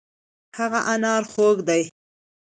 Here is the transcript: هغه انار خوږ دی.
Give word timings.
هغه 0.57 0.79
انار 0.93 1.23
خوږ 1.31 1.57
دی. 1.67 1.83